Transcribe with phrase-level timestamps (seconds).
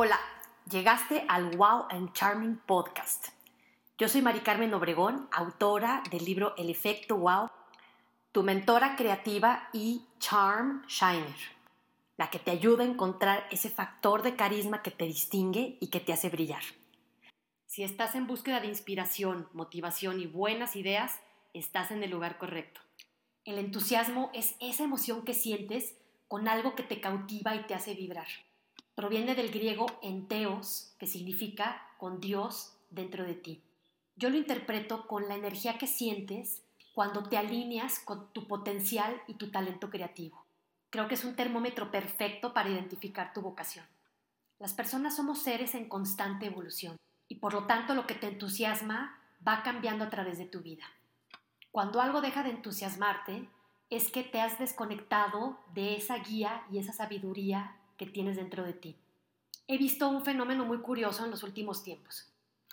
[0.00, 0.20] Hola,
[0.70, 3.30] llegaste al Wow and Charming Podcast.
[3.98, 7.50] Yo soy Mari Carmen Obregón, autora del libro El efecto Wow,
[8.30, 11.34] tu mentora creativa y Charm Shiner,
[12.16, 15.98] la que te ayuda a encontrar ese factor de carisma que te distingue y que
[15.98, 16.62] te hace brillar.
[17.66, 21.18] Si estás en búsqueda de inspiración, motivación y buenas ideas,
[21.54, 22.80] estás en el lugar correcto.
[23.44, 25.96] El entusiasmo es esa emoción que sientes
[26.28, 28.28] con algo que te cautiva y te hace vibrar.
[28.98, 33.62] Proviene del griego enteos, que significa con Dios dentro de ti.
[34.16, 39.34] Yo lo interpreto con la energía que sientes cuando te alineas con tu potencial y
[39.34, 40.44] tu talento creativo.
[40.90, 43.86] Creo que es un termómetro perfecto para identificar tu vocación.
[44.58, 46.96] Las personas somos seres en constante evolución
[47.28, 50.86] y por lo tanto lo que te entusiasma va cambiando a través de tu vida.
[51.70, 53.48] Cuando algo deja de entusiasmarte
[53.90, 58.72] es que te has desconectado de esa guía y esa sabiduría que tienes dentro de
[58.72, 58.96] ti.
[59.66, 62.26] He visto un fenómeno muy curioso en los últimos tiempos.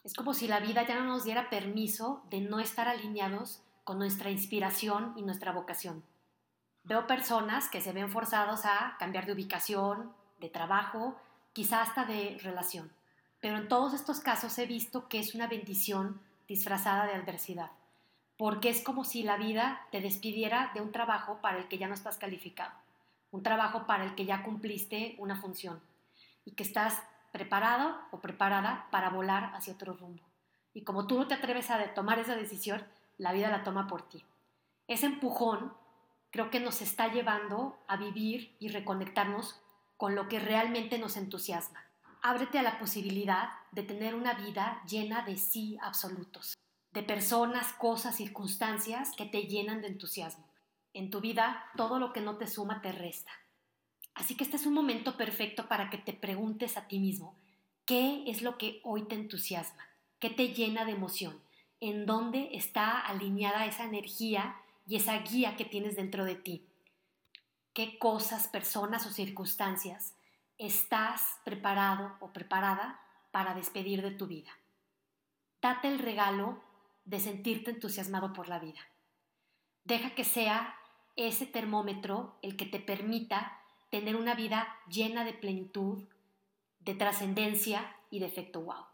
[0.05, 3.99] Es como si la vida ya no nos diera permiso de no estar alineados con
[3.99, 6.03] nuestra inspiración y nuestra vocación.
[6.85, 11.19] Veo personas que se ven forzados a cambiar de ubicación, de trabajo,
[11.51, 12.89] quizá hasta de relación.
[13.41, 17.71] Pero en todos estos casos he visto que es una bendición disfrazada de adversidad
[18.37, 21.87] porque es como si la vida te despidiera de un trabajo para el que ya
[21.87, 22.73] no estás calificado,
[23.35, 25.81] un trabajo para el que ya cumpliste una función
[26.45, 30.23] y que estás preparado o preparada para volar hacia otro rumbo.
[30.73, 32.83] Y como tú no te atreves a tomar esa decisión,
[33.17, 34.23] la vida la toma por ti.
[34.87, 35.73] Ese empujón
[36.31, 39.61] creo que nos está llevando a vivir y reconectarnos
[39.97, 41.83] con lo que realmente nos entusiasma.
[42.21, 46.55] Ábrete a la posibilidad de tener una vida llena de sí absolutos
[46.95, 50.47] de personas, cosas, circunstancias que te llenan de entusiasmo.
[50.95, 53.31] En tu vida, todo lo que no te suma te resta.
[54.13, 57.35] Así que este es un momento perfecto para que te preguntes a ti mismo,
[57.85, 59.85] ¿qué es lo que hoy te entusiasma?
[60.19, 61.41] ¿Qué te llena de emoción?
[61.81, 64.55] ¿En dónde está alineada esa energía
[64.87, 66.65] y esa guía que tienes dentro de ti?
[67.73, 70.15] ¿Qué cosas, personas o circunstancias
[70.57, 73.01] estás preparado o preparada
[73.31, 74.51] para despedir de tu vida?
[75.61, 76.63] Date el regalo
[77.03, 78.79] de sentirte entusiasmado por la vida.
[79.83, 80.79] Deja que sea
[81.15, 83.59] ese termómetro el que te permita
[83.89, 86.03] tener una vida llena de plenitud,
[86.79, 88.85] de trascendencia y de efecto wow.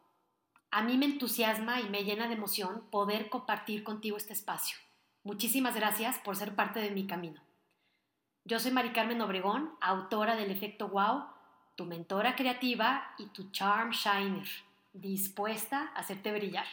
[0.70, 4.78] A mí me entusiasma y me llena de emoción poder compartir contigo este espacio.
[5.24, 7.42] Muchísimas gracias por ser parte de mi camino.
[8.46, 11.26] Yo soy Mari Carmen Obregón, autora del efecto wow,
[11.76, 14.48] tu mentora creativa y tu charm shiner,
[14.94, 16.66] dispuesta a hacerte brillar.